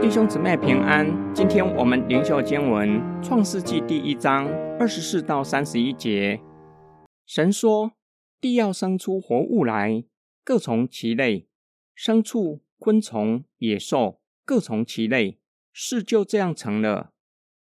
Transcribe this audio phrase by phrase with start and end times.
[0.00, 4.46] 弟兄姊妹平安，今天我们灵修经文《创世纪》第一章
[4.78, 6.40] 二十四到三十一节。
[7.24, 7.92] 神说
[8.38, 10.04] ：“地要生出活物来，
[10.44, 11.46] 各从其类；
[11.96, 15.38] 牲畜、昆虫、野兽，各从其类。”
[15.72, 17.12] 事就这样成了。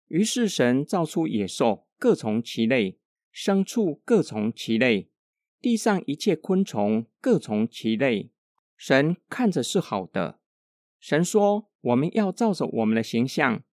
[0.09, 2.97] 于是神造出野兽，各从其类；
[3.33, 5.09] 牲畜各从其类；
[5.67, 8.31] 地上一切昆虫各从其类。
[8.77, 10.39] 神看着是好的。
[10.97, 11.67] 神说。
[11.81, 13.63] 我们要照着我们的形象，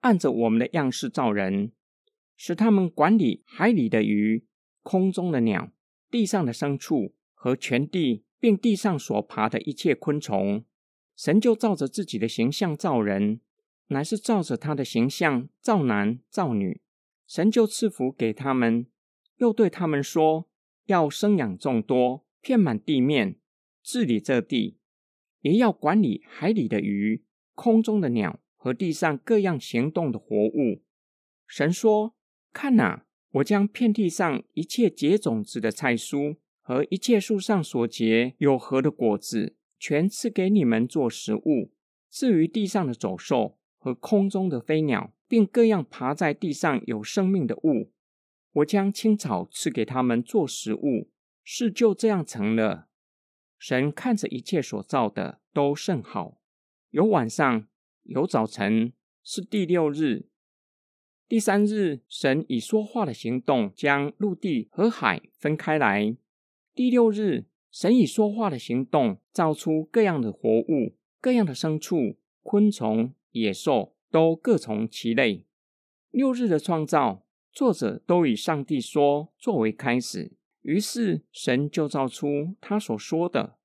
[0.00, 1.72] 按着我们的样式造人，
[2.36, 4.46] 使他们管理海里的鱼、
[4.82, 5.70] 空中的鸟、
[6.10, 10.64] 地上的牲畜和全地，并地上所爬的一切昆虫。
[11.16, 13.40] 神就照着自己的形象造人，
[13.86, 16.82] 乃是照着他的形象造男造女。
[17.26, 18.86] 神就赐福给他们，
[19.38, 20.50] 又对他们说：
[20.86, 23.36] 要生养众多，遍满地面，
[23.82, 24.78] 治理这地，
[25.40, 27.24] 也要管理海里的鱼。
[27.54, 30.82] 空中的鸟和地上各样行动的活物，
[31.46, 32.14] 神说
[32.52, 41.72] ：“看哪，我将遍地上一切结种子的菜蔬和一切树上所结有核的果子，全赐给你们做食物。
[42.10, 47.90] 至于地上的走兽和空中的飞鸟，并各样爬在地上有生命的物，
[48.52, 51.10] 我将青草赐给他们做食物。
[51.44, 52.88] 事就这样成了。
[53.58, 56.38] 神看着一切所造的都甚好。”
[56.90, 57.66] 有晚上，
[58.02, 58.92] 有早晨，
[59.24, 60.26] 是第六日。
[61.26, 66.14] 第三日，神以说话的行动将陆地和海分开来。
[66.74, 75.46] 第六日，神以说话的行动造出各样的活物，各样的牲畜、昆虫、野兽，都各从其类。
[76.10, 77.21] 六日的创造，
[77.52, 83.56] 作者都以上帝说作为开始，于是神就造出他所说的。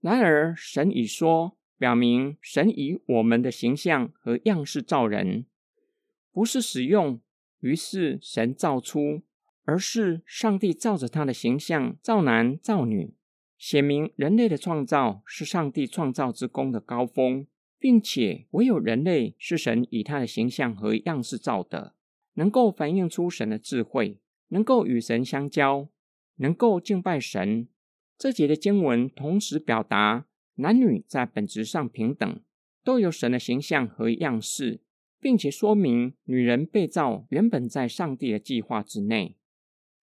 [0.00, 1.56] 然而，神已说。
[1.80, 5.46] 表明神以我们的形象和样式造人，
[6.30, 7.22] 不是使用，
[7.60, 9.22] 于是神造出，
[9.64, 13.14] 而是上帝照着他的形象造男造女，
[13.56, 17.46] 显明人类的创造是上帝创造之功的高峰，
[17.78, 21.94] 并且唯有人类是神以他的形象和样式造的，
[22.34, 24.18] 能够反映出神的智慧，
[24.48, 25.88] 能够与神相交，
[26.36, 27.68] 能够敬拜神。
[28.18, 30.26] 这节的经文同时表达。
[30.56, 32.42] 男女在本质上平等，
[32.84, 34.82] 都有神的形象和样式，
[35.18, 39.38] 并且说明女人被造原本在上帝的计划之内。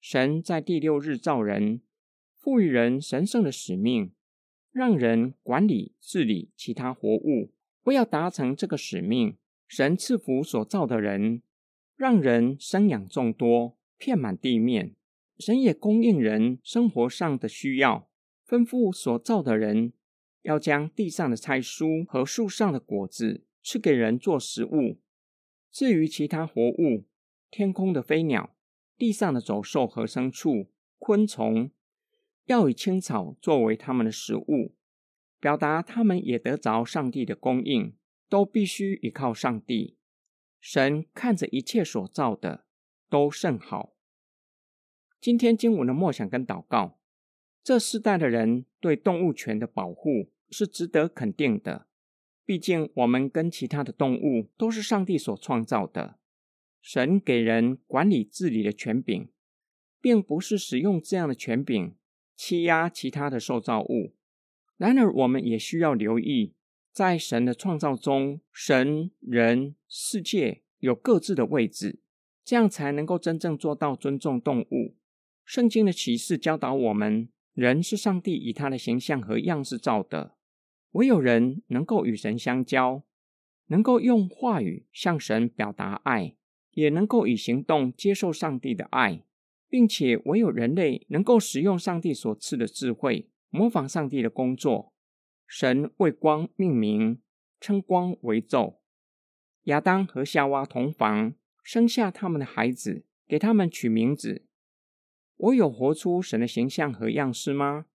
[0.02, 1.82] 神在第六日造人，
[2.36, 4.12] 赋予人神圣的使命，
[4.72, 7.52] 让人管理治理其他活物。
[7.84, 9.38] 为要达成这个使命，
[9.68, 11.44] 神赐福所造的人，
[12.00, 14.96] 让人生养众多，遍满地面。
[15.38, 18.10] 神也供应人生活上的需要，
[18.48, 19.92] 吩咐所造的人。
[20.44, 25.02] 要将地上的菜蔬和树上的果子赐给人做食物。
[25.70, 27.04] 至于其他活物，
[27.52, 28.56] 天空的飞鸟、
[28.98, 31.70] 地上的走兽和牲畜、昆虫，
[32.46, 34.74] 要以青草作为他们的食物，
[35.42, 37.94] 表达他们也得着上帝的供应，
[38.30, 39.98] 都必须依靠上帝。
[40.60, 42.66] 神看着一切所造的
[43.10, 43.94] 都甚好。
[45.22, 46.98] 今天经文的默想跟祷告。
[47.62, 51.88] 这世代的人对动物权的保护是值得肯定的。
[52.46, 56.18] 毕竟，我们跟其他的动物都是上帝所创造的。
[56.82, 59.30] 神给人管理治理的权柄，
[60.02, 61.96] 并不是使用这样的权柄
[62.36, 64.16] 欺压其他的受造物。
[64.78, 66.56] 然而，我们也需要留意，
[66.92, 72.00] 在神的创造中，神、人、世界有各自的位置，
[72.44, 74.96] 这样才能够真正做到尊重动物。
[75.46, 77.30] 圣经的启示教导我们。
[77.56, 80.38] 人是上帝以他的形象和样式造的，
[80.92, 83.04] 唯有人能够与神相交，
[83.68, 86.38] 能够用话语向神表达爱，
[86.72, 89.26] 也能够以行动接受上帝的爱，
[89.68, 94.94] 并且唯有人类能够使用上帝所赐的智慧，模仿上帝的工作。
[95.52, 97.24] 神为光命名，
[97.60, 98.76] 称光为昼。
[99.64, 104.46] 亚当和夏娃同房，生下他们的孩子，给他们取名字。
[105.38, 107.88] 我有活出神的形象和样式吗？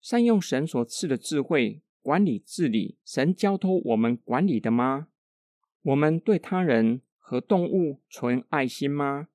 [0.00, 5.08] 善用神所赐的智慧管理治理神交托我们管理的吗？
[5.82, 9.28] 我们对他人和动物存爱心吗？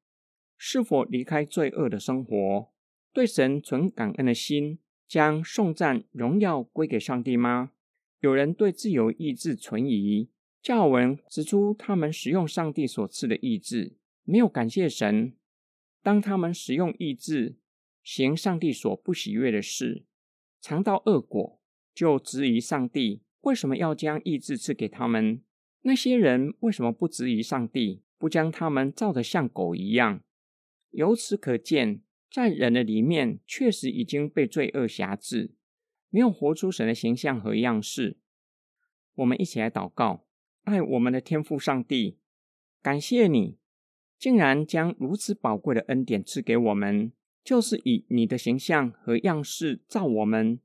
[0.57, 2.71] 是否离开罪恶的生活，
[3.13, 7.71] 对神存感恩的心，将颂赞荣耀归给上帝吗？
[8.19, 10.29] 有人对自由意志存疑，
[10.61, 15.33] 教文指出他们使用上帝所赐的意志，没有感谢神。
[16.01, 17.57] 当他们使用意志，
[18.01, 20.05] 行上帝所不喜悦的事，
[20.61, 21.59] 尝到恶果，
[21.93, 25.41] 就质疑上帝为什么要将意志赐给他们？
[25.81, 30.21] 那些人为什么不质疑上帝，不将他们造得像狗一样？
[30.91, 32.01] 由此可见，
[32.33, 35.51] 在人的里面确实已经被罪恶辖制，
[36.09, 38.17] 没有活出神的形象和样式。
[39.13, 40.25] 我们一起来祷告，
[40.63, 42.17] 爱我们的天父上帝，
[42.81, 43.59] 感谢你。
[44.17, 47.11] 竟然将如此宝贵的恩典赐给我们，
[47.43, 50.59] 就是以你的形象和样式造我们，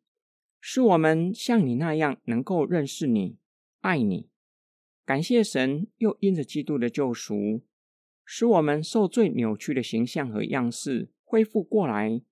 [0.59, 3.37] 使我们像你那样能够认识你、
[3.81, 4.31] 爱你。
[5.05, 7.63] 感谢神，又因着基督的救赎，
[8.25, 12.23] 使我们受罪扭曲的形象和样式恢复过来，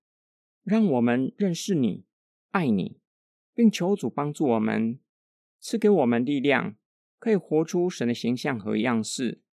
[0.63, 2.03] 让我们认识你、
[2.49, 2.97] 爱你，
[3.53, 4.99] 并求主帮助我们，
[5.59, 6.75] 赐给我们力量，
[7.19, 9.43] 可以活出神的形象和样式。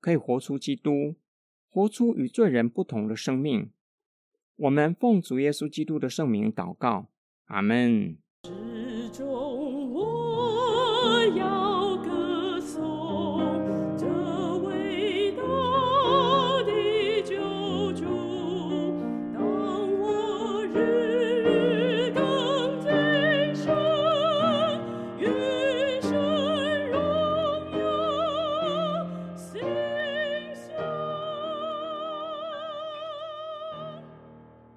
[0.00, 1.16] 可以活出基督，
[1.70, 3.70] 活出与罪人不同的生命。
[4.56, 7.08] 我们奉主耶稣基督的圣名祷告，
[7.46, 8.18] 阿门。